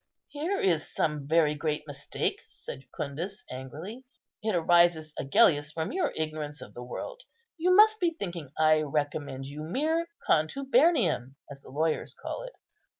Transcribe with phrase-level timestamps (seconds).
[0.29, 4.03] "Here is some very great mistake," said Jucundus, angrily;
[4.41, 7.21] "it arises, Agellius, from your ignorance of the world.
[7.55, 12.53] You must be thinking I recommend you mere contubernium, as the lawyers call it.